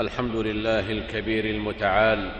الحمد 0.00 0.36
لله 0.36 0.90
الكبير 0.90 1.44
المتعال 1.44 2.30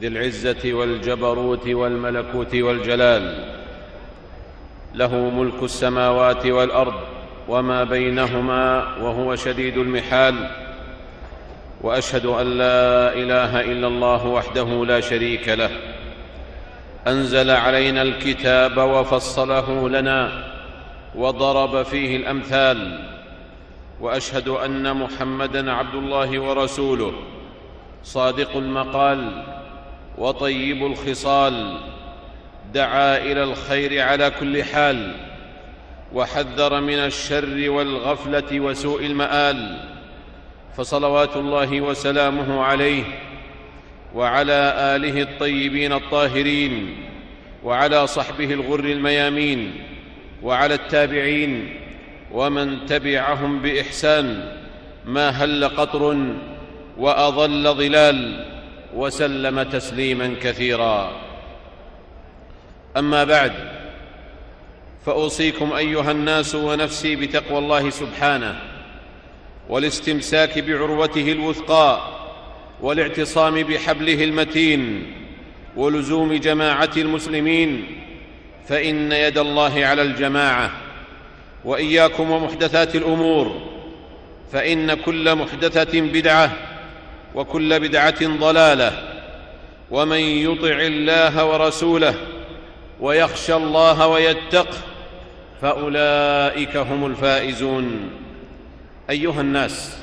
ذي 0.00 0.06
العزة 0.06 0.72
والجبروت 0.72 1.68
والملكوت 1.68 2.54
والجلال. 2.54 3.54
له 4.94 5.16
ملك 5.16 5.62
السماوات 5.62 6.46
والأرض 6.46 6.94
وما 7.48 7.84
بينهما 7.84 8.96
وهو 8.96 9.36
شديد 9.36 9.78
المحال. 9.78 10.50
وأشهد 11.80 12.26
أن 12.26 12.46
لا 12.46 13.12
إله 13.14 13.60
إلا 13.60 13.86
الله 13.86 14.26
وحده 14.26 14.84
لا 14.84 15.00
شريك 15.00 15.48
له. 15.48 15.70
أنزل 17.06 17.50
علينا 17.50 18.02
الكتاب 18.02 18.76
وفصله 18.76 19.88
لنا 19.88 20.44
وضرب 21.14 21.82
فيه 21.82 22.16
الأمثال. 22.16 23.11
وأشهد 24.00 24.48
أن 24.48 24.96
محمدا 24.96 25.72
عبد 25.72 25.94
الله 25.94 26.38
ورسوله. 26.38 27.12
صادق 28.04 28.56
المقال 28.56 29.44
وطيب 30.18 30.86
الخصال. 30.86 31.78
دعا 32.74 33.18
إلى 33.18 33.42
الخير 33.42 34.02
على 34.02 34.30
كل 34.40 34.64
حال. 34.64 35.14
وحذر 36.12 36.80
من 36.80 36.98
الشر 36.98 37.70
والغفلة 37.70 38.60
وسوء 38.60 39.06
المآل. 39.06 39.88
فصلوات 40.76 41.36
الله 41.36 41.80
وسلامه 41.80 42.62
عليه. 42.62 43.04
وعلى 44.14 44.74
آله 44.76 45.22
الطيبين 45.22 45.92
الطاهرين. 45.92 46.96
وعلى 47.64 48.06
صحبه 48.06 48.54
الغر 48.54 48.80
الميامين. 48.80 49.84
وعلى 50.42 50.74
التابعين. 50.74 51.81
ومن 52.32 52.86
تبعهم 52.86 53.62
بإحسان 53.62 54.56
ما 55.06 55.28
هل 55.28 55.64
قطر 55.64 56.26
واظل 56.98 57.74
ظلال 57.74 58.44
وسلم 58.94 59.62
تسليما 59.62 60.34
كثيرا. 60.42 61.12
أما 62.96 63.24
بعد 63.24 63.52
فأوصيكم 65.06 65.72
أيها 65.72 66.10
الناس 66.10 66.54
ونفسي 66.54 67.16
بتقوى 67.16 67.58
الله 67.58 67.90
سبحانه 67.90 68.58
والاستمساك 69.68 70.58
بعروته 70.58 71.32
الوثقى 71.32 72.00
والاعتصام 72.80 73.62
بحبله 73.62 74.24
المتين 74.24 75.12
ولزوم 75.76 76.34
جماعة 76.34 76.90
المسلمين 76.96 77.84
فإن 78.68 79.12
يد 79.12 79.38
الله 79.38 79.86
على 79.86 80.02
الجماعة. 80.02 80.70
وإياكم 81.64 82.30
ومحدثات 82.30 82.96
الأمور 82.96 83.62
فإن 84.52 84.94
كل 84.94 85.34
محدثة 85.34 86.00
بدعة 86.00 86.52
وكل 87.34 87.80
بدعة 87.80 88.38
ضلالة 88.38 88.92
ومن 89.90 90.18
يطع 90.18 90.80
الله 90.80 91.44
ورسوله 91.44 92.14
ويخشى 93.00 93.54
الله 93.54 94.06
ويتقه 94.06 94.76
فأولئك 95.62 96.76
هم 96.76 97.06
الفائزون. 97.06 98.10
أيها 99.10 99.40
الناس 99.40 99.96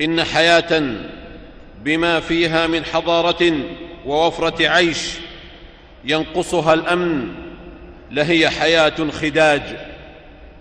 إن 0.00 0.24
حياة 0.24 0.94
بما 1.84 2.20
فيها 2.20 2.66
من 2.66 2.84
حضارة 2.84 3.52
ووفرة 4.06 4.68
عيش 4.68 5.14
ينقصها 6.04 6.74
الأمن 6.74 7.41
لهي 8.12 8.50
حياة 8.50 9.10
خداج 9.10 9.62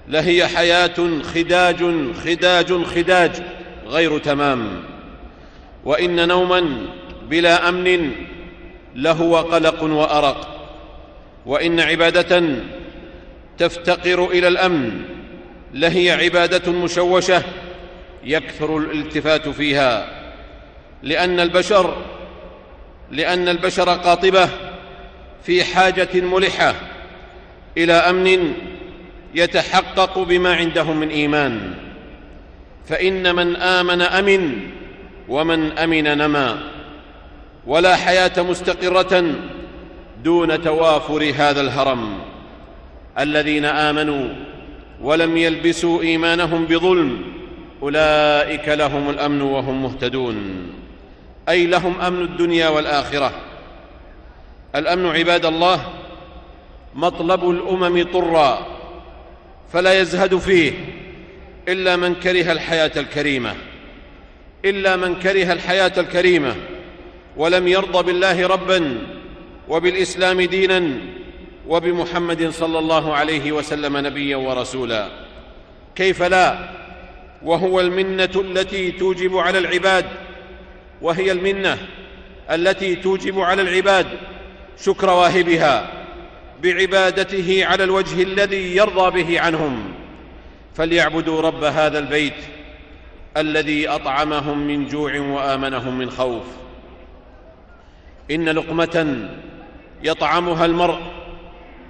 لهي 0.08 0.48
حياة 0.48 1.22
خداج 1.36 1.84
خداج 2.26 2.84
خداج 2.84 3.32
غير 3.88 4.18
تمام. 4.18 4.84
وإن 5.86 6.28
نوما 6.28 6.88
بلا 7.30 7.70
أمن 7.70 8.12
لهو 8.96 9.38
قلق 9.38 9.84
وأرق. 9.84 10.70
وإن 11.46 11.80
عبادة 11.80 12.56
تفتقر 13.58 14.26
إلى 14.26 14.48
الأمن 14.48 15.02
لهي 15.74 16.12
عبادة 16.12 16.72
مشوشة 16.72 17.44
يكثر 18.24 18.78
الالتفات 18.78 19.50
فيها. 19.50 20.22
لأن 21.04 21.40
البشر 21.40 21.98
لأن 23.12 23.50
البشر 23.50 23.90
قاطبة 23.90 24.50
في 25.44 25.64
حاجة 25.64 26.10
ملحة. 26.16 26.91
إلى 27.78 27.94
أمن 27.94 28.54
يتحقق 29.36 30.20
بما 30.20 30.56
عندهم 30.56 31.00
من 31.00 31.10
إيمان. 31.10 31.74
فإن 32.88 33.36
من 33.36 33.56
آمن 33.56 34.02
أمن 34.02 34.58
ومن 35.30 35.72
أمن 35.72 36.18
نما. 36.18 36.58
ولا 37.68 37.96
حياة 37.96 38.32
مستقرة 38.38 39.36
دون 40.24 40.62
توافر 40.62 41.34
هذا 41.36 41.62
الهرم. 41.62 42.18
الذين 43.20 43.66
آمنوا 43.66 44.28
ولم 45.02 45.38
يلبسوا 45.38 46.02
إيمانهم 46.02 46.66
بظلم 46.66 47.22
أولئك 47.82 48.70
لهم 48.70 49.10
الأمن 49.10 49.42
وهم 49.42 49.84
مهتدون. 49.84 50.68
أي 51.50 51.68
لهم 51.68 52.02
أمن 52.02 52.22
الدنيا 52.22 52.70
والآخرة. 52.70 53.32
الأمن 54.76 55.06
عباد 55.06 55.46
الله 55.46 56.01
مطلب 56.96 57.50
الأمم 57.50 58.04
طرا 58.04 58.68
فلا 59.74 60.00
يزهد 60.00 60.38
فيه 60.38 60.74
إلا 61.68 61.96
من 61.96 62.16
كره 62.16 62.52
الحياة 62.52 62.92
الكريمة 62.98 63.56
إلا 64.66 64.96
من 64.96 65.16
كره 65.16 65.54
الحياة 65.54 65.92
الكريمة 65.98 66.56
ولم 67.38 67.68
يرض 67.68 68.06
بالله 68.06 68.48
ربا 68.48 68.98
وبالإسلام 69.70 70.42
دينا 70.42 70.98
وبمحمد 71.68 72.50
صلى 72.50 72.80
الله 72.80 73.14
عليه 73.14 73.52
وسلم 73.52 73.98
نبيا 73.98 74.36
ورسولا. 74.36 75.10
كيف 75.96 76.24
لا؟ 76.24 76.70
وهو 77.44 77.80
المنة 77.80 78.30
التي 78.36 78.92
توجب 78.92 79.38
على 79.38 79.58
العباد 79.58 80.06
وهي 81.02 81.32
المنة 81.32 81.78
التي 82.52 82.96
توجب 82.96 83.40
على 83.40 83.62
العباد 83.62 84.08
شكر 84.86 85.10
واهبها. 85.10 86.01
بعبادته 86.62 87.66
على 87.66 87.84
الوجه 87.84 88.24
الذي 88.24 88.76
يرضى 88.76 89.24
به 89.24 89.40
عنهم. 89.42 89.94
فليعبدوا 90.76 91.42
رب 91.42 91.64
هذا 91.64 92.00
البيت 92.00 92.34
الذي 93.38 93.88
أطعمهم 93.88 94.68
من 94.68 94.88
جوع 94.88 95.20
وآمنهم 95.20 95.98
من 95.98 96.10
خوف. 96.10 96.44
إن 98.32 98.50
لقمة 98.50 99.28
يطعمها 100.04 100.66
المرء 100.66 101.00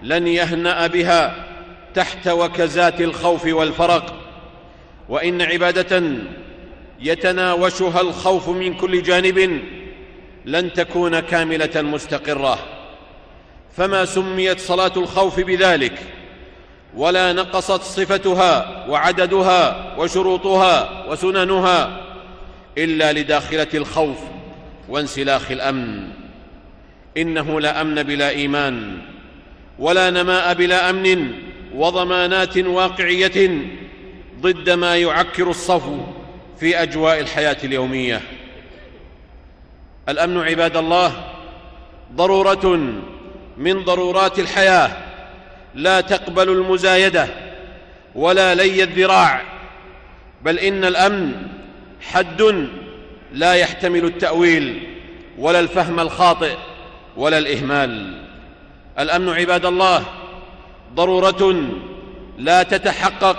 لن 0.04 0.28
يهنأ 0.28 0.88
بها 0.88 1.46
تحت 1.94 2.28
وكزات 2.28 3.02
الخوف 3.02 3.46
والفرق. 3.46 4.18
وإن 5.10 5.42
عبادة 5.42 6.04
يتناوشها 7.00 8.02
الخوف 8.02 8.50
من 8.50 8.74
كل 8.74 9.04
جانب 9.04 9.62
لن 10.46 10.74
تكون 10.74 11.20
كاملة 11.20 11.82
مستقرة. 11.82 12.60
فما 13.78 14.06
سميت 14.06 14.60
صلاة 14.60 14.92
الخوف 14.98 15.40
بذلك 15.40 16.00
ولا 16.96 17.34
نقصت 17.34 17.82
صفتها 17.82 18.86
وعددها 18.90 19.96
وشروطها 19.98 21.06
وسننها 21.10 22.02
إلا 22.78 23.14
لداخلة 23.14 23.68
الخوف 23.74 24.18
وانسلاخ 24.90 25.52
الأمن. 25.52 26.08
إنه 27.18 27.62
لا 27.62 27.82
أمن 27.82 28.04
بلا 28.04 28.30
إيمان 28.30 28.98
ولا 29.80 30.10
نماء 30.10 30.54
بلا 30.54 30.90
أمن 30.90 31.34
وضمانات 31.76 32.58
واقعية 32.58 33.68
ضد 34.42 34.70
ما 34.70 34.98
يعكر 34.98 35.50
الصفو 35.50 35.98
في 36.60 36.82
أجواء 36.84 37.20
الحياة 37.20 37.58
اليومية. 37.64 38.22
الأمن 40.10 40.38
عباد 40.38 40.78
الله 40.78 41.12
ضرورة 42.16 42.94
من 43.58 43.84
ضرورات 43.84 44.40
الحياة. 44.40 44.92
لا 45.76 46.02
تقبل 46.02 46.50
المزايدة 46.50 47.28
ولا 48.16 48.56
لي 48.56 48.84
الذراع. 48.84 49.42
بل 50.42 50.60
إن 50.60 50.86
الأمن 50.86 51.34
حد 52.02 52.68
لا 53.34 53.54
يحتمل 53.54 54.06
التأويل 54.06 54.88
ولا 55.38 55.60
الفهم 55.60 56.00
الخاطئ 56.00 56.56
ولا 57.18 57.38
الإهمال. 57.38 58.22
الأمن 59.00 59.30
عباد 59.30 59.66
الله 59.66 60.06
ضرورة 60.96 61.70
لا 62.38 62.64
تتحقق 62.64 63.38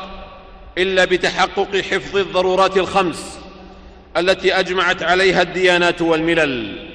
إلا 0.78 1.04
بتحقق 1.04 1.76
حفظ 1.76 2.16
الضرورات 2.16 2.76
الخمس 2.76 3.38
التي 4.16 4.58
أجمعت 4.58 5.02
عليها 5.02 5.42
الديانات 5.42 6.02
والملل 6.02 6.88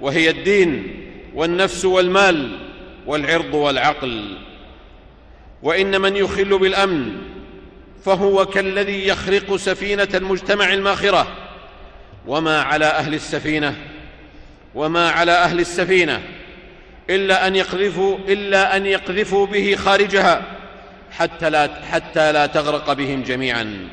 وهي 0.00 0.30
الدين. 0.30 0.99
والنفس 1.34 1.84
والمال 1.84 2.58
والعرض 3.06 3.54
والعقل. 3.54 4.36
وإن 5.62 6.00
من 6.00 6.16
يخل 6.16 6.58
بالأمن 6.58 7.18
فهو 8.04 8.46
كالذي 8.46 9.08
يخرق 9.08 9.56
سفينة 9.56 10.08
المجتمع 10.14 10.72
الماخرة. 10.72 11.36
وما 12.26 12.62
على 12.62 12.84
أهل 12.84 13.14
السفينة 13.14 13.74
وما 14.74 15.10
على 15.10 15.32
أهل 15.32 15.60
السفينة 15.60 16.22
إلا 17.10 17.46
أن 17.46 17.56
يقذفوا 17.56 18.18
إلا 18.28 18.76
أن 18.76 18.86
يقذفوا 18.86 19.46
به 19.46 19.76
خارجها 19.76 20.42
حتى 21.12 21.50
لا 21.50 21.70
حتى 21.90 22.32
لا 22.32 22.46
تغرق 22.46 22.92
بهم 22.92 23.22
جميعا. 23.22 23.88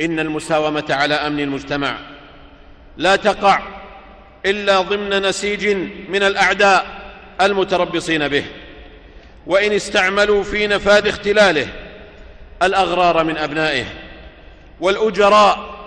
إن 0.00 0.20
المساومة 0.20 0.84
على 0.90 1.14
أمن 1.14 1.40
المجتمع 1.40 1.98
لا 2.96 3.16
تقع 3.16 3.79
إلا 4.46 4.80
ضمن 4.80 5.22
نسيج 5.22 5.66
من 6.08 6.22
الأعداء 6.22 7.00
المتربصين 7.40 8.28
به. 8.28 8.44
وإن 9.46 9.72
استعملوا 9.72 10.42
في 10.42 10.66
نفاذ 10.66 11.06
اختلاله 11.06 11.68
الأغرار 12.62 13.24
من 13.24 13.36
أبنائه 13.36 13.84
والأجراء 14.80 15.80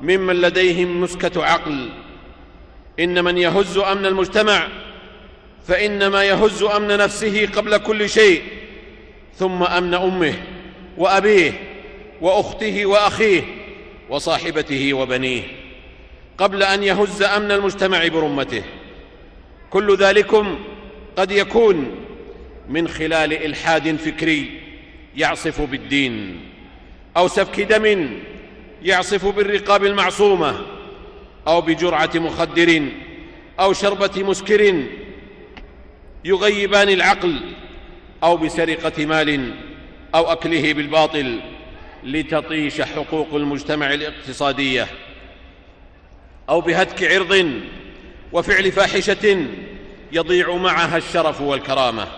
ممن 0.00 0.40
لديهم 0.40 1.00
مسكه 1.00 1.44
عقل. 1.44 1.88
إن 3.00 3.24
من 3.24 3.38
يهز 3.38 3.78
أمن 3.78 4.06
المجتمع 4.06 4.68
فإنما 5.68 6.24
يهز 6.24 6.62
أمن 6.62 6.96
نفسه 6.96 7.48
قبل 7.56 7.76
كل 7.76 8.08
شيء 8.08 8.42
ثم 9.36 9.62
أمن 9.62 9.94
أمه 9.94 10.34
وأبيه 10.96 11.52
وأخته 12.20 12.86
وأخيه 12.86 13.42
وصاحبته 14.08 14.94
وبنيه. 14.94 15.59
قبل 16.40 16.62
أن 16.62 16.82
يهز 16.82 17.22
أمن 17.22 17.52
المجتمع 17.52 18.06
برمته. 18.06 18.62
كل 19.70 19.96
ذلكم 19.96 20.58
قد 21.16 21.30
يكون 21.30 21.90
من 22.68 22.88
خلال 22.88 23.32
إلحاد 23.32 23.96
فكري 23.96 24.60
يعصف 25.16 25.60
بالدين 25.60 26.40
أو 27.16 27.28
سفك 27.28 27.60
دم 27.60 28.10
يعصف 28.82 29.26
بالرقاب 29.26 29.84
المعصومة 29.84 30.60
أو 31.48 31.60
بجرعة 31.60 32.10
مخدر 32.14 32.82
أو 33.60 33.72
شربة 33.72 34.22
مسكر 34.22 34.84
يغيبان 36.24 36.88
العقل 36.88 37.40
أو 38.22 38.36
بسرقة 38.36 39.06
مال 39.06 39.54
أو 40.14 40.32
أكله 40.32 40.72
بالباطل 40.72 41.40
لتطيش 42.04 42.80
حقوق 42.80 43.34
المجتمع 43.34 43.94
الاقتصادية. 43.94 44.86
أو 46.50 46.60
بهتك 46.60 47.12
عرض 47.12 47.60
وفعل 48.32 48.72
فاحشة 48.72 49.46
يضيع 50.12 50.56
معها 50.56 50.96
الشرف 50.96 51.40
والكرامة. 51.40 52.08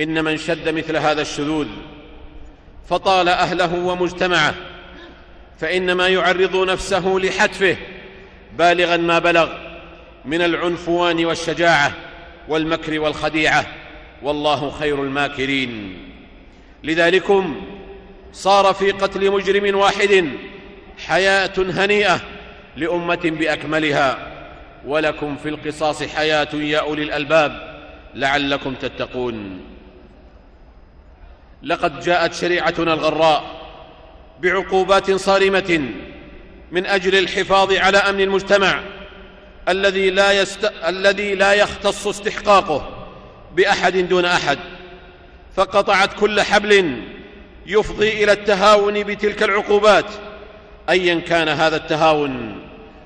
إن 0.00 0.24
من 0.24 0.36
شد 0.36 0.68
مثل 0.68 0.96
هذا 0.96 1.22
الشذوذ 1.22 1.68
فطال 2.88 3.28
أهله 3.28 3.74
ومجتمعه 3.74 4.54
فإنما 5.60 6.08
يعرض 6.08 6.56
نفسه 6.56 7.08
لحتفه 7.08 7.76
بالغا 8.58 8.96
ما 8.96 9.18
بلغ 9.18 9.52
من 10.24 10.42
العنفوان 10.42 11.24
والشجاعة 11.24 11.92
والمكر 12.48 13.00
والخديعة. 13.00 13.66
والله 14.22 14.70
خير 14.70 15.02
الماكرين. 15.02 15.98
لذلكم 16.84 17.60
صار 18.32 18.74
في 18.74 18.90
قتل 18.90 19.30
مجرم 19.30 19.76
واحد 19.76 20.28
حياة 21.06 21.52
هنيئة 21.58 22.20
لأمة 22.76 23.20
بأكملها. 23.24 24.30
ولكم 24.86 25.36
في 25.36 25.48
القصاص 25.48 26.02
حياة 26.02 26.48
يا 26.54 26.78
أولي 26.78 27.02
الألباب. 27.02 27.74
لعلكم 28.14 28.74
تتقون. 28.74 29.60
لقد 31.62 32.00
جاءت 32.00 32.34
شريعتنا 32.34 32.94
الغراء 32.94 33.44
بعقوبات 34.40 35.10
صارمة 35.10 35.88
من 36.72 36.86
أجل 36.86 37.18
الحفاظ 37.18 37.72
على 37.72 37.98
أمن 37.98 38.20
المجتمع 38.20 38.80
الذي 39.68 40.10
لا, 40.10 40.32
يست... 40.32 40.72
الذي 40.88 41.34
لا 41.34 41.52
يختص 41.52 42.06
استحقاقه 42.06 43.06
بأحد 43.56 43.96
دون 43.96 44.24
أحد. 44.24 44.58
فقطعت 45.56 46.12
كل 46.20 46.40
حبل 46.40 47.02
يفضي 47.66 48.24
إلى 48.24 48.32
التهاون 48.32 49.02
بتلك 49.02 49.42
العقوبات. 49.42 50.06
ايا 50.88 51.14
كان 51.14 51.48
هذا 51.48 51.76
التهاون 51.76 52.58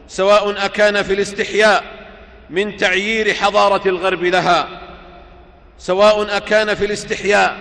سواء 0.08 0.64
أكان 0.64 1.02
في 1.02 1.12
الاستحياء 1.12 1.84
من 2.50 2.76
تعيير 2.76 3.34
حضارة 3.34 3.88
الغرب 3.88 4.24
لها 4.24 4.68
سواء 5.78 6.36
أكان 6.36 6.74
في 6.74 6.84
الاستحياء 6.84 7.58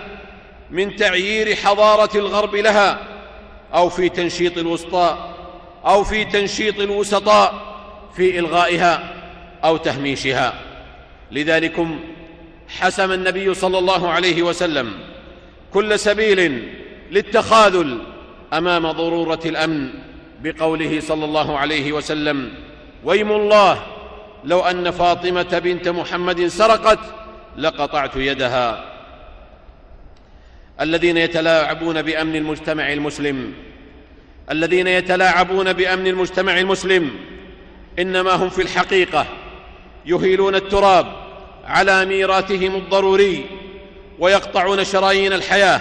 من 0.70 0.96
تعيير 0.96 1.56
حضارة 1.56 2.18
الغرب 2.18 2.54
لها 2.54 2.98
أو 3.74 3.88
في 3.88 4.08
تنشيط 4.08 4.58
الوسطاء 4.58 5.34
أو 5.86 6.04
في 6.04 6.24
تنشيط 6.24 6.80
الوسطاء 6.80 7.54
في 8.16 8.38
إلغائها 8.38 9.14
أو 9.64 9.76
تهميشها. 9.76 10.54
لذلكم 11.32 12.00
حسم 12.68 13.12
النبي 13.12 13.54
صلى 13.54 13.78
الله 13.78 14.10
عليه 14.10 14.42
وسلم 14.42 14.92
كل 15.72 15.98
سبيل 15.98 16.68
للتخاذل 17.10 17.98
أمام 18.52 18.90
ضرورة 18.90 19.40
الأمن. 19.44 20.07
بقوله 20.42 21.00
صلى 21.00 21.24
الله 21.24 21.58
عليه 21.58 21.92
وسلم 21.92 22.52
ويم 23.04 23.32
الله 23.32 23.82
لو 24.44 24.60
أن 24.60 24.90
فاطمة 24.90 25.58
بنت 25.64 25.88
محمد 25.88 26.46
سرقت 26.46 26.98
لقطعت 27.56 28.16
يدها. 28.16 28.84
الذين 30.80 31.16
يتلاعبون 31.16 32.02
بأمن 32.02 32.36
المجتمع 32.36 32.92
المسلم 32.92 33.54
الذين 34.50 34.86
يتلاعبون 34.86 35.72
بأمن 35.72 36.06
المجتمع 36.06 36.58
المسلم 36.58 37.10
إنما 37.98 38.34
هم 38.34 38.48
في 38.48 38.62
الحقيقة 38.62 39.26
يهيلون 40.06 40.54
التراب 40.54 41.06
على 41.64 42.04
ميراثهم 42.04 42.74
الضروري 42.74 43.46
ويقطعون 44.18 44.84
شرايين 44.84 45.32
الحياة 45.32 45.80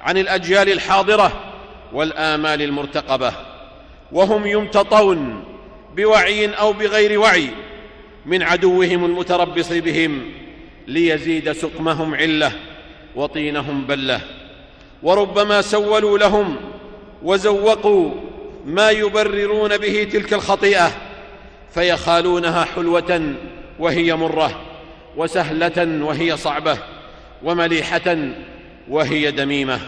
عن 0.00 0.18
الأجيال 0.18 0.72
الحاضرة 0.72 1.32
والآمال 1.92 2.62
المرتقبة. 2.62 3.32
وهم 4.12 4.46
يمتطون 4.46 5.44
بوعي 5.96 6.46
أو 6.46 6.72
بغير 6.72 7.20
وعي 7.20 7.48
من 8.26 8.42
عدوهم 8.42 9.04
المتربص 9.04 9.72
بهم 9.72 10.22
ليزيد 10.86 11.52
سقمهم 11.52 12.14
علة 12.14 12.52
وطينهم 13.16 13.86
بلة. 13.86 14.20
وربما 15.02 15.62
سولوا 15.62 16.18
لهم 16.18 16.56
وزوقوا 17.22 18.10
ما 18.66 18.90
يبررون 18.90 19.76
به 19.76 20.08
تلك 20.12 20.34
الخطيئة 20.34 20.92
فيخالونها 21.74 22.64
حلوة 22.64 23.34
وهي 23.78 24.14
مرة 24.14 24.60
وسهلة 25.16 26.04
وهي 26.04 26.36
صعبة 26.36 26.78
ومليحة 27.42 28.16
وهي 28.88 29.30
دميمة. 29.30 29.80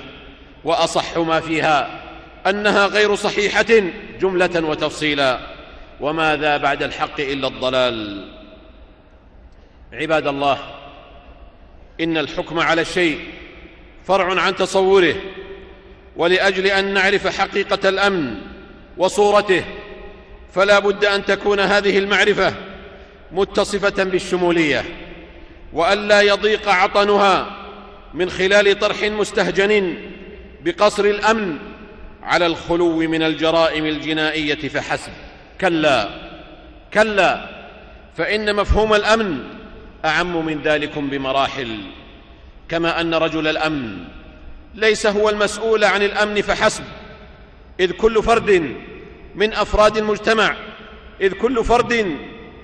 وأصح 0.65 1.19
ما 1.19 1.41
فيها 1.41 2.01
أنها 2.47 2.87
غير 2.87 3.15
صحيحة 3.15 3.67
جملة 4.21 4.69
وتفصيلا. 4.69 5.41
وماذا 6.01 6.57
بعد 6.57 6.83
الحق 6.83 7.21
إلا 7.21 7.49
الضلال؟ 7.49 8.29
عباد 9.93 10.27
الله 10.27 10.59
إن 12.01 12.17
الحكم 12.17 12.59
على 12.59 12.81
الشيء 12.81 13.19
فرع 14.07 14.41
عن 14.41 14.57
تصوره 14.57 15.15
ولأجل 16.17 16.67
أن 16.67 16.95
نعرف 16.95 17.27
حقيقة 17.27 17.89
الأمن 17.89 18.35
وصورته 18.97 19.65
فلا 20.55 20.79
بد 20.79 21.05
أن 21.05 21.25
تكون 21.25 21.61
هذه 21.61 21.99
المعرفة 21.99 22.55
متصفة 23.33 24.05
بالشمولية 24.05 24.85
والا 25.73 26.21
يضيق 26.21 26.69
عطنها 26.69 27.57
من 28.15 28.31
خلال 28.31 28.79
طرح 28.79 29.03
مستهجن 29.03 29.95
بقصر 30.65 31.05
الأمن 31.05 31.59
على 32.23 32.47
الخلو 32.47 32.97
من 32.99 33.23
الجرائم 33.23 33.87
الجنائية 33.87 34.69
فحسب. 34.69 35.13
كلا 35.61 36.09
كلا 36.95 37.49
فإن 38.17 38.57
مفهوم 38.57 38.95
الأمن 38.95 39.39
أعم 40.05 40.47
من 40.47 40.63
ذلكم 40.63 41.11
بمراحل. 41.11 41.79
كما 42.69 43.01
أن 43.01 43.15
رجل 43.15 43.47
الأمن 43.47 43.99
ليس 44.75 45.07
هو 45.07 45.31
المسؤول 45.31 45.85
عن 45.85 46.03
الأمن 46.03 46.43
فحسب. 46.43 46.85
إذ 47.81 47.93
كل 47.93 48.23
فرد 48.23 48.77
من 49.35 49.53
أفراد 49.53 49.97
المجتمع 49.97 50.57
إذ 51.21 51.33
كل 51.33 51.65
فرد 51.65 52.17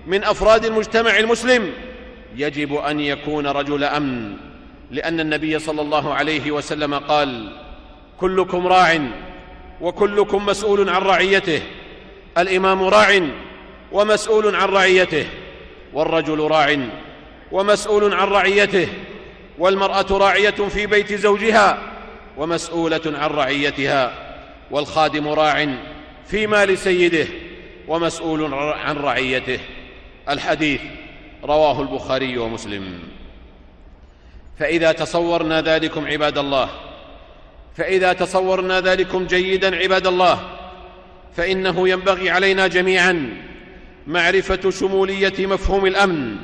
من 0.07 0.25
أفراد 0.25 0.65
المجتمع 0.65 1.19
المسلم 1.19 1.73
يجب 2.37 2.75
أن 2.75 3.01
يكون 3.01 3.47
رجل 3.47 3.85
أمن. 3.85 4.37
لأن 4.91 5.21
النبي 5.21 5.59
صلى 5.59 5.81
الله 5.81 6.15
عليه 6.15 6.51
وسلم 6.51 6.95
قال 6.95 7.53
كلكم 8.21 8.67
راع 8.67 9.09
وكلكم 9.81 10.47
مسؤول 10.47 10.89
عن 10.89 11.03
رعيته. 11.03 11.63
الإمام 12.39 12.83
راع 12.83 13.21
ومسؤول 13.93 14.57
عن 14.57 14.69
رعيته. 14.69 15.27
والرجل 15.93 16.41
راع 16.41 16.79
ومسؤول 17.53 18.15
عن 18.15 18.29
رعيته. 18.29 18.89
والمرأة 19.59 20.07
راعية 20.11 20.51
في 20.51 20.87
بيت 20.87 21.13
زوجها 21.13 21.79
ومسؤولة 22.37 23.01
عن 23.07 23.31
رعيتها. 23.31 24.13
والخادم 24.71 25.29
راع 25.29 25.77
في 26.27 26.47
مال 26.47 26.79
سيده 26.79 27.27
ومسؤول 27.89 28.55
عن 28.55 28.97
رعيته. 28.97 29.59
الحديث 30.29 30.81
رواه 31.45 31.83
البخاري 31.83 32.39
ومسلم. 32.39 32.99
فإذا 34.59 34.93
تصورنا 34.93 35.61
ذلكم 35.61 36.07
عباد 36.07 36.39
الله 36.39 36.69
فإذا 37.77 38.13
تصورنا 38.13 38.81
ذلكم 38.81 39.27
جيدا 39.27 39.77
عباد 39.77 40.07
الله 40.07 40.51
فإنه 41.37 41.89
ينبغي 41.89 42.31
علينا 42.31 42.67
جميعا 42.67 43.37
معرفة 44.07 44.71
شمولية 44.71 45.47
مفهوم 45.47 45.87
الأمن 45.87 46.37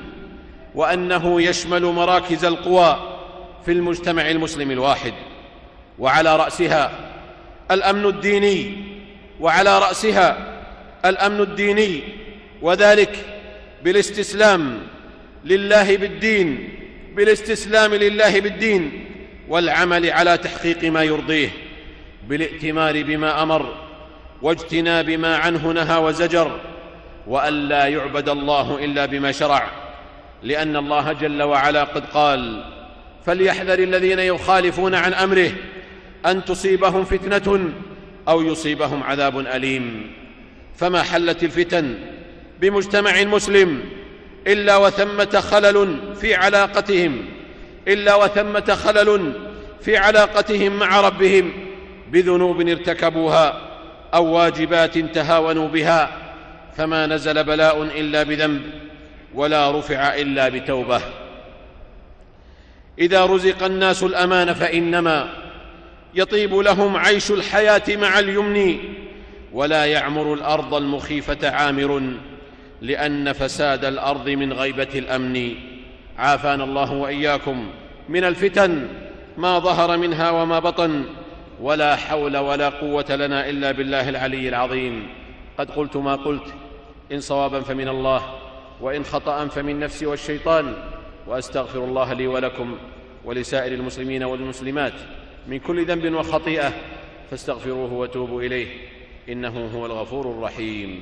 وأنه 0.74 1.42
يشمل 1.42 1.82
مراكز 1.82 2.44
القوى 2.44 3.18
في 3.64 3.72
المجتمع 3.72 4.30
المسلم 4.30 4.70
الواحد 4.70 5.12
وعلى 5.98 6.36
رأسها 6.36 7.10
الأمن 7.70 8.06
الديني 8.06 8.84
وعلى 9.40 9.78
رأسها 9.78 10.60
الأمن 11.04 11.40
الديني 11.40 12.02
وذلك 12.62 13.26
بالاستسلام 13.84 14.78
لله 15.44 15.96
بالدين 15.96 16.68
بالاستسلام 17.16 17.94
لله 17.94 18.40
بالدين. 18.40 19.09
والعمل 19.50 20.10
على 20.10 20.36
تحقيق 20.36 20.84
ما 20.84 21.02
يرضيه 21.02 21.48
بالائتمار 22.28 23.02
بما 23.02 23.42
أمر 23.42 23.74
واجتناب 24.42 25.10
ما 25.10 25.36
عنه 25.36 25.72
نهى 25.72 25.96
وزجر 25.96 26.60
والا 27.26 27.86
يعبد 27.86 28.28
الله 28.28 28.84
إلا 28.84 29.06
بما 29.06 29.32
شرع 29.32 29.70
لأن 30.42 30.76
الله 30.76 31.12
جل 31.12 31.42
وعلا 31.42 31.84
قد 31.84 32.04
قال 32.06 32.64
فليحذر 33.26 33.78
الذين 33.78 34.18
يخالفون 34.18 34.94
عن 34.94 35.14
أمره 35.14 35.50
أن 36.26 36.44
تصيبهم 36.44 37.04
فتنة 37.04 37.72
أو 38.28 38.42
يصيبهم 38.42 39.02
عذاب 39.02 39.38
أليم. 39.38 40.12
فما 40.76 41.02
حلت 41.02 41.44
الفتن 41.44 41.98
بمجتمع 42.60 43.22
مسلم 43.24 43.80
إلا 44.46 44.76
وثمة 44.76 45.40
خلل 45.40 45.98
في 46.20 46.34
علاقتهم 46.34 47.39
إلا 47.92 48.14
وثمة 48.14 48.74
خلل 48.74 49.32
في 49.80 49.96
علاقتهم 49.96 50.78
مع 50.78 51.00
ربهم 51.00 51.52
بذنوب 52.10 52.68
ارتكبوها 52.68 53.60
أو 54.14 54.26
واجبات 54.26 54.98
تهاونوا 54.98 55.68
بها 55.68 56.10
فما 56.76 57.06
نزل 57.06 57.44
بلاء 57.44 57.82
إلا 57.82 58.22
بذنب 58.22 58.62
ولا 59.34 59.78
رفع 59.78 60.14
إلا 60.14 60.48
بتوبة. 60.48 61.00
إذا 62.98 63.26
رزق 63.26 63.62
الناس 63.62 64.02
الأمان 64.02 64.52
فإنما 64.54 65.28
يطيب 66.14 66.54
لهم 66.54 66.96
عيش 66.96 67.30
الحياة 67.30 67.82
مع 67.88 68.18
اليمن 68.18 68.78
ولا 69.52 69.84
يعمر 69.84 70.34
الأرض 70.34 70.74
المخيفة 70.74 71.50
عامر 71.50 72.02
لأن 72.82 73.32
فساد 73.32 73.84
الأرض 73.84 74.28
من 74.28 74.52
غيبة 74.52 74.88
الأمن. 74.94 75.54
عافانا 76.18 76.64
الله 76.64 76.92
وإياكم. 76.92 77.70
من 78.10 78.24
الفتن 78.24 78.88
ما 79.38 79.58
ظهر 79.58 79.96
منها 79.96 80.30
وما 80.30 80.58
بطن 80.58 81.04
ولا 81.60 81.96
حول 81.96 82.36
ولا 82.36 82.68
قوة 82.68 83.04
لنا 83.10 83.48
إلا 83.50 83.70
بالله 83.70 84.08
العلي 84.08 84.48
العظيم. 84.48 85.08
قد 85.58 85.70
قلت 85.70 85.96
ما 85.96 86.16
قلت 86.16 86.54
إن 87.12 87.20
صوابا 87.20 87.60
فمن 87.60 87.88
الله 87.88 88.22
وإن 88.80 89.04
خطأ 89.04 89.46
فمن 89.46 89.80
نفسي 89.80 90.06
والشيطان. 90.06 90.74
وأستغفر 91.26 91.84
الله 91.84 92.12
لي 92.12 92.26
ولكم 92.26 92.76
ولسائر 93.24 93.72
المسلمين 93.74 94.22
والمسلمات 94.22 94.94
من 95.48 95.58
كل 95.58 95.86
ذنب 95.86 96.14
وخطيئة 96.14 96.72
فاستغفروه 97.30 97.92
وتوبوا 97.92 98.42
إليه 98.42 98.66
إنه 99.28 99.70
هو 99.74 99.86
الغفور 99.86 100.30
الرحيم. 100.30 101.00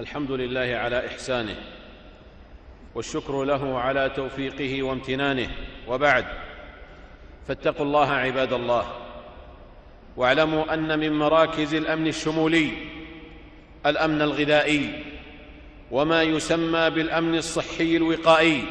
الحمد 0.00 0.30
لله 0.30 0.76
على 0.76 1.06
إحسانه 1.06 1.54
والشكر 2.94 3.44
له 3.44 3.78
على 3.78 4.10
توفيقه 4.16 4.82
وامتنانه. 4.82 5.48
وبعد 5.88 6.24
فاتقوا 7.48 7.86
الله 7.86 8.10
عباد 8.12 8.52
الله 8.52 8.84
واعلموا 10.16 10.74
أن 10.74 10.98
من 10.98 11.12
مراكز 11.12 11.74
الأمن 11.74 12.06
الشمولي 12.06 12.70
الأمن 13.86 14.22
الغذائي 14.22 15.04
وما 15.90 16.22
يسمى 16.22 16.90
بالأمن 16.90 17.34
الصحي 17.34 17.96
الوقائي. 17.96 18.62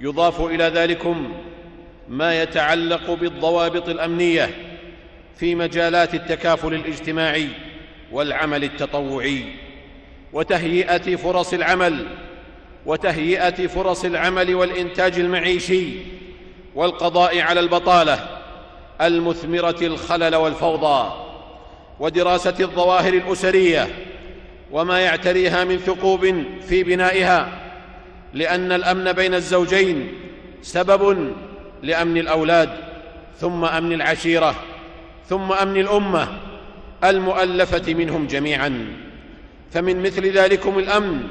يضاف 0.00 0.40
إلى 0.40 0.64
ذلكم 0.64 1.34
ما 2.08 2.42
يتعلق 2.42 3.10
بالضوابط 3.10 3.88
الأمنية 3.88 4.50
في 5.36 5.54
مجالات 5.54 6.14
التكافل 6.14 6.74
الاجتماعي 6.74 7.48
والعمل 8.12 8.64
التطوعي. 8.64 9.67
وتهيئة 10.32 11.16
فرص 11.16 11.52
العمل 11.52 12.06
وتهيئة 12.86 13.66
فرص 13.66 14.04
العمل 14.04 14.54
والإنتاج 14.54 15.18
المعيشي 15.18 15.88
والقضاء 16.74 17.40
على 17.40 17.60
البطالة 17.60 18.18
المثمرة 19.00 19.76
الخلل 19.82 20.36
والفوضى 20.36 21.12
ودراسة 22.00 22.54
الظواهر 22.60 23.12
الأسرية 23.12 23.88
وما 24.70 25.00
يعتريها 25.00 25.64
من 25.64 25.78
ثقوب 25.78 26.44
في 26.68 26.82
بنائها 26.82 27.48
لأن 28.34 28.72
الأمن 28.72 29.12
بين 29.12 29.34
الزوجين 29.34 30.12
سبب 30.62 31.32
لأمن 31.82 32.16
الأولاد 32.18 32.70
ثم 33.40 33.64
أمن 33.64 33.92
العشيرة 33.92 34.54
ثم 35.28 35.52
أمن 35.52 35.80
الأمة 35.80 36.28
المؤلفة 37.04 37.94
منهم 37.94 38.26
جميعا. 38.26 38.86
فمن 39.72 40.02
مثل 40.02 40.26
ذلكم 40.26 40.78
الأمن 40.78 41.22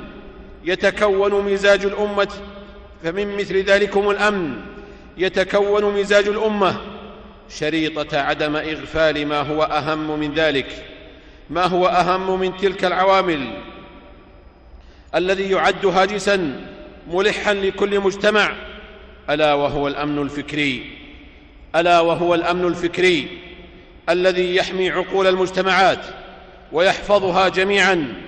يتكون 0.65 1.53
مزاج 1.53 1.86
الأمة. 1.86 2.27
فمن 3.03 3.36
مثل 3.38 3.58
ذلكم 3.63 4.10
الأمن 4.10 4.62
يتكون 5.17 6.00
مزاج 6.00 6.27
الأمة. 6.27 6.82
شريطة 7.50 8.17
عدم 8.17 8.56
إغفال 8.56 9.27
ما 9.27 9.41
هو 9.41 9.63
أهم 9.63 10.20
من 10.20 10.34
ذلك. 10.34 10.86
ما 11.50 11.65
هو 11.65 11.88
أهم 11.88 12.39
من 12.39 12.58
تلك 12.58 12.86
العوامل؟ 12.86 13.53
الذي 15.15 15.51
يعد 15.51 15.86
هاجسا 15.86 16.65
ملحا 17.12 17.53
لكل 17.53 18.00
مجتمع. 18.00 18.56
ألا 19.29 19.53
وهو 19.53 19.88
الأمن 19.88 20.22
الفكري. 20.22 20.86
ألا 21.75 22.00
وهو 22.00 22.36
الأمن 22.36 22.65
الفكري 22.65 23.27
الذي 24.10 24.56
يحمي 24.56 24.89
عقول 24.89 25.27
المجتمعات 25.27 26.06
ويحفظها 26.72 27.50
جميعا. 27.50 28.26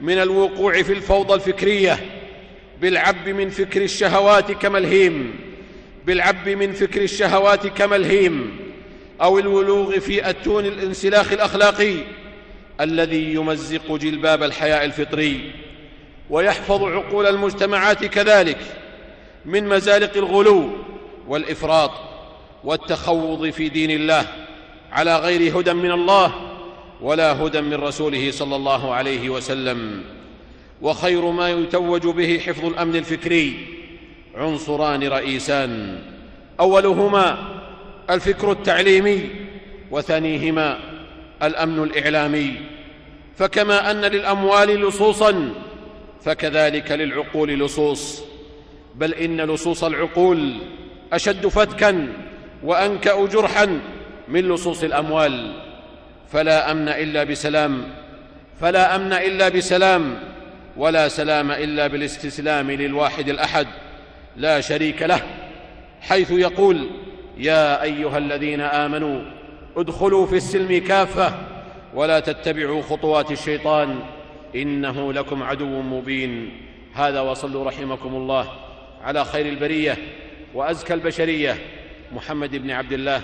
من 0.00 0.18
الوقوع 0.18 0.82
في 0.82 0.92
الفوضى 0.92 1.34
الفكرية 1.34 1.98
بالعب 2.80 3.28
من 3.28 3.50
فكر 3.50 3.82
الشهوات 3.82 4.52
كملهيم 4.52 5.34
بالعب 6.06 6.48
من 6.48 6.72
فكر 6.72 7.02
الشهوات 7.02 7.66
كملهيم 7.66 8.56
أو 9.22 9.38
الولوغ 9.38 9.98
في 9.98 10.30
اتون 10.30 10.66
الانسلاخ 10.66 11.32
الأخلاقي 11.32 11.94
الذي 12.80 13.34
يمزق 13.34 13.96
جلباب 13.96 14.42
الحياء 14.42 14.84
الفطري 14.84 15.52
ويحفظ 16.30 16.82
عقول 16.84 17.26
المجتمعات 17.26 18.04
كذلك 18.04 18.58
من 19.44 19.68
مزالق 19.68 20.16
الغلو 20.16 20.70
والإفراط 21.28 21.90
والتخوض 22.64 23.50
في 23.50 23.68
دين 23.68 23.90
الله 23.90 24.26
على 24.92 25.16
غير 25.16 25.60
هدى 25.60 25.72
من 25.72 25.90
الله 25.90 26.49
ولا 27.02 27.42
هدى 27.42 27.60
من 27.60 27.74
رسوله 27.74 28.30
صلى 28.30 28.56
الله 28.56 28.94
عليه 28.94 29.30
وسلم 29.30 30.02
وخير 30.82 31.30
ما 31.30 31.50
يتوج 31.50 32.06
به 32.06 32.38
حفظ 32.38 32.64
الأمن 32.64 32.96
الفكري 32.96 33.66
عنصران 34.34 35.08
رئيسان 35.08 35.98
أولهما 36.60 37.38
الفكر 38.10 38.52
التعليمي 38.52 39.30
وثانيهما 39.90 40.78
الأمن 41.42 41.82
الإعلامي 41.82 42.54
فكما 43.36 43.90
أن 43.90 44.00
للأموال 44.00 44.88
لصوصا 44.88 45.52
فكذلك 46.24 46.92
للعقول 46.92 47.48
لصوص 47.48 48.22
بل 48.94 49.14
إن 49.14 49.40
لصوص 49.40 49.84
العقول 49.84 50.54
أشد 51.12 51.46
فتكا 51.46 52.08
وأنكأ 52.64 53.26
جرحا 53.26 53.80
من 54.28 54.40
لصوص 54.48 54.84
الأموال. 54.84 55.52
فلا 56.32 56.70
أمن 56.70 56.88
إلا 56.88 57.24
بسلام 57.24 57.84
فلا 58.60 58.96
أمن 58.96 59.12
إلا 59.12 59.48
بسلام 59.48 60.18
ولا 60.76 61.08
سلام 61.08 61.50
إلا 61.50 61.86
بالاستسلام 61.86 62.70
للواحد 62.70 63.28
الأحد 63.28 63.66
لا 64.36 64.60
شريك 64.60 65.02
له. 65.02 65.20
حيث 66.00 66.30
يقول 66.30 66.90
يا 67.38 67.82
أيها 67.82 68.18
الذين 68.18 68.60
آمنوا 68.60 69.22
ادخلوا 69.76 70.26
في 70.26 70.36
السلم 70.36 70.86
كافة 70.86 71.34
ولا 71.94 72.20
تتبعوا 72.20 72.82
خطوات 72.82 73.30
الشيطان 73.30 74.00
إنه 74.54 75.12
لكم 75.12 75.42
عدو 75.42 75.82
مبين. 75.82 76.50
هذا 76.94 77.20
وصلوا 77.20 77.64
رحمكم 77.64 78.14
الله. 78.14 78.52
على 79.04 79.24
خير 79.24 79.46
البرية 79.46 79.96
وأزكى 80.54 80.94
البشرية 80.94 81.56
محمد 82.12 82.56
بن 82.56 82.70
عبد 82.70 82.92
الله 82.92 83.22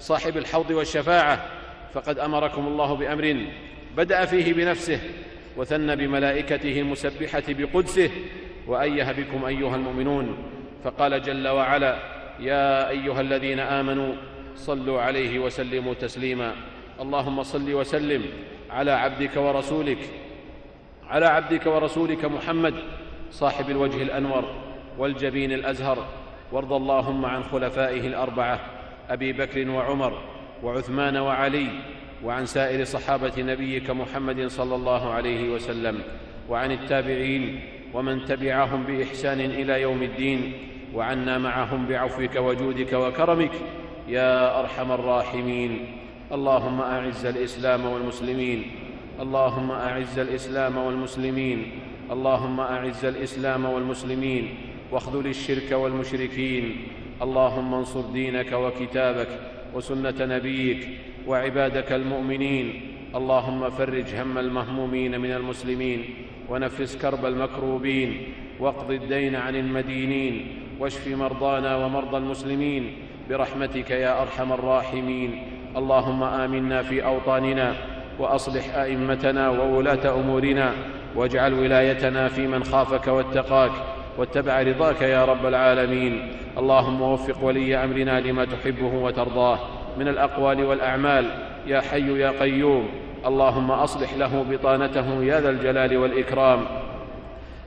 صاحب 0.00 0.36
الحوض 0.36 0.70
والشفاعة. 0.70 1.55
فقد 1.94 2.18
أمركم 2.18 2.66
الله 2.66 2.94
بأمر 2.94 3.46
بدأ 3.96 4.24
فيه 4.24 4.52
بنفسه 4.52 5.00
وثنى 5.56 5.96
بملائكته 5.96 6.80
المسبحة 6.80 7.42
بقدسه 7.48 8.10
وايه 8.66 9.12
بكم 9.12 9.44
أيها 9.44 9.76
المؤمنون 9.76 10.36
فقال 10.84 11.22
جل 11.22 11.48
وعلا 11.48 11.98
يا 12.40 12.88
أيها 12.88 13.20
الذين 13.20 13.60
آمنوا 13.60 14.14
صلوا 14.56 15.00
عليه 15.00 15.38
وسلموا 15.38 15.94
تسليما. 15.94 16.54
اللهم 17.00 17.42
صل 17.42 17.74
وسلم 17.74 18.24
على 18.70 18.90
عبدك 18.90 19.36
ورسولك 19.36 19.98
على 21.08 21.26
عبدك 21.26 21.66
ورسولك 21.66 22.24
محمد 22.24 22.74
صاحب 23.30 23.70
الوجه 23.70 24.02
الأنور 24.02 24.44
والجبين 24.98 25.52
الأزهر. 25.52 26.06
وارض 26.52 26.72
اللهم 26.72 27.24
عن 27.24 27.42
خلفائه 27.42 28.06
الأربعة 28.06 28.60
أبي 29.10 29.32
بكر 29.32 29.70
وعمر 29.70 30.18
وعثمان 30.66 31.16
وعلي 31.16 31.66
وعن 32.24 32.46
سائر 32.46 32.84
صحابة 32.84 33.32
نبيك 33.38 33.90
محمد 33.90 34.46
صلى 34.46 34.74
الله 34.74 35.12
عليه 35.12 35.50
وسلم 35.50 35.98
وعن 36.48 36.72
التابعين 36.72 37.60
ومن 37.94 38.24
تبعهم 38.24 38.82
بإحسان 38.82 39.40
إلى 39.40 39.82
يوم 39.82 40.02
الدين 40.02 40.52
وعنا 40.94 41.38
معهم 41.38 41.86
بعفوك 41.86 42.36
وجودك 42.36 42.92
وكرمك 42.92 43.50
يا 44.08 44.60
أرحم 44.60 44.92
الراحمين. 44.92 45.86
اللهم 46.32 46.80
أعز 46.80 47.26
الإسلام 47.26 47.86
والمسلمين. 47.86 48.62
اللهم 49.20 49.70
أعز 49.70 50.18
الإسلام 50.18 50.76
والمسلمين. 50.76 51.70
اللهم 52.10 52.60
أعز 52.60 53.04
الإسلام 53.04 53.64
والمسلمين. 53.64 54.54
واخذل 54.92 55.26
الشرك 55.26 55.72
والمشركين. 55.72 56.76
اللهم 57.22 57.74
انصر 57.74 58.00
دينك 58.00 58.52
وكتابك. 58.52 59.55
وسنة 59.76 60.14
نبيك 60.20 60.88
وعبادك 61.26 61.92
المؤمنين. 61.92 62.80
اللهم 63.14 63.70
فرج 63.70 64.14
هم 64.14 64.38
المهمومين 64.38 65.20
من 65.20 65.32
المسلمين 65.32 66.04
ونفس 66.48 66.96
كرب 66.96 67.26
المكروبين 67.26 68.22
واقض 68.60 68.90
الدين 68.90 69.34
عن 69.36 69.56
المدينين 69.56 70.46
واشف 70.80 71.08
مرضانا 71.08 71.76
ومرضى 71.76 72.16
المسلمين 72.16 72.92
برحمتك 73.30 73.90
يا 73.90 74.22
أرحم 74.22 74.52
الراحمين. 74.52 75.42
اللهم 75.76 76.22
آمنا 76.22 76.82
في 76.82 77.04
أوطاننا 77.04 77.74
وأصلح 78.18 78.74
أئمتنا 78.74 79.50
وولاة 79.50 80.20
أمورنا 80.20 80.72
واجعل 81.14 81.54
ولايتنا 81.54 82.28
في 82.28 82.46
من 82.46 82.64
خافك 82.64 83.06
واتقاك. 83.08 83.72
واتبع 84.18 84.62
رضاك 84.62 85.02
يا 85.02 85.24
رب 85.24 85.46
العالمين. 85.46 86.28
اللهم 86.58 87.02
وفق 87.02 87.44
ولي 87.44 87.84
أمرنا 87.84 88.20
لما 88.20 88.44
تحبه 88.44 88.94
وترضاه. 88.94 89.58
من 89.98 90.08
الأقوال 90.08 90.64
والأعمال 90.64 91.24
يا 91.66 91.80
حي 91.80 92.18
يا 92.20 92.30
قيوم. 92.30 92.88
اللهم 93.26 93.70
أصلح 93.70 94.14
له 94.14 94.44
بطانته 94.50 95.24
يا 95.24 95.40
ذا 95.40 95.50
الجلال 95.50 95.96
والإكرام. 95.96 96.60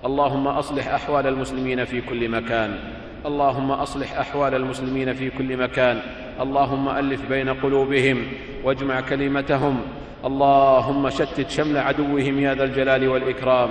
اللهم 0.05 0.47
أصلح 0.47 0.87
أحوال 0.87 1.27
المسلمين 1.27 1.85
في 1.85 2.01
كل 2.01 2.29
مكان. 2.29 2.79
اللهم 3.25 3.71
أصلح 3.71 4.19
أحوال 4.19 4.55
المسلمين 4.55 5.13
في 5.13 5.29
كل 5.29 5.57
مكان. 5.57 5.99
اللهم 6.41 6.89
ألف 6.89 7.29
بين 7.29 7.49
قلوبهم 7.49 8.17
واجمع 8.63 9.01
كلمتهم. 9.01 9.81
اللهم 10.25 11.09
شتت 11.09 11.49
شمل 11.49 11.77
عدوهم 11.77 12.39
يا 12.39 12.55
ذا 12.55 12.63
الجلال 12.63 13.07
والإكرام. 13.07 13.69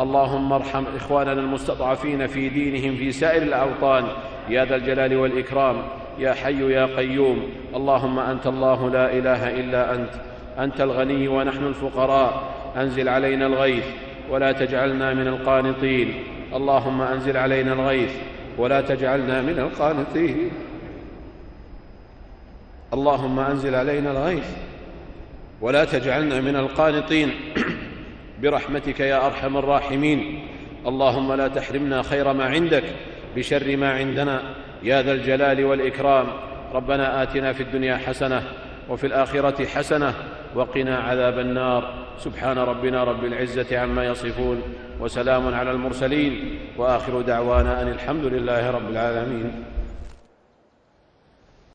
اللهم 0.00 0.52
ارحم 0.52 0.84
إخواننا 0.96 1.32
المستضعفين 1.32 2.26
في 2.26 2.48
دينهم 2.48 2.96
في 2.96 3.12
سائر 3.12 3.42
الأوطان. 3.42 4.04
يا 4.48 4.64
ذا 4.64 4.76
الجلال 4.76 5.16
والإكرام. 5.16 5.76
يا 6.18 6.32
حي 6.32 6.72
يا 6.72 6.86
قيوم. 6.96 7.42
اللهم 7.74 8.18
أنت 8.18 8.46
الله 8.46 8.90
لا 8.90 9.12
إله 9.12 9.50
إلا 9.50 9.94
أنت. 9.94 10.10
أنت 10.58 10.80
الغني 10.80 11.28
ونحن 11.28 11.66
الفقراء. 11.66 12.42
أنزل 12.76 13.08
علينا 13.08 13.46
الغيث. 13.46 13.84
ولا 14.30 14.52
تجعلنا 14.52 15.14
من 15.14 15.28
القانطين. 15.28 16.14
اللهم 16.54 17.02
أنزل 17.02 17.36
علينا 17.36 17.72
الغيث. 17.72 18.12
ولا 18.58 18.80
تجعلنا 18.80 19.42
من 19.42 19.58
القانطين. 19.58 20.50
اللهم 22.92 23.38
أنزل 23.38 23.74
علينا 23.74 24.10
الغيث. 24.10 24.50
ولا 25.60 25.84
تجعلنا 25.84 26.40
من 26.40 26.56
القانطين. 26.56 27.30
برحمتك 28.42 29.00
يا 29.00 29.26
أرحم 29.26 29.56
الراحمين. 29.56 30.48
اللهم 30.86 31.32
لا 31.32 31.48
تحرمنا 31.48 32.02
خير 32.02 32.32
ما 32.32 32.44
عندك 32.44 32.84
بشر 33.36 33.76
ما 33.76 33.92
عندنا. 33.92 34.42
يا 34.82 35.02
ذا 35.02 35.12
الجلال 35.12 35.64
والإكرام. 35.64 36.26
ربنا 36.74 37.22
آتنا 37.22 37.52
في 37.52 37.62
الدنيا 37.62 37.96
حسنة 37.96 38.42
وفي 38.88 39.06
الآخرة 39.06 39.66
حسنة 39.66 40.14
وقنا 40.54 40.98
عذاب 40.98 41.38
النار. 41.38 41.94
سبحان 42.18 42.58
ربنا 42.58 43.04
رب 43.04 43.24
العزة 43.24 43.78
عما 43.78 44.04
يصفون 44.06 44.62
وسلام 45.00 45.54
على 45.54 45.70
المرسلين. 45.70 46.58
وآخر 46.76 47.20
دعوانا 47.20 47.82
أن 47.82 47.88
الحمد 47.88 48.24
لله 48.24 48.70
رب 48.70 48.90
العالمين. 48.90 49.64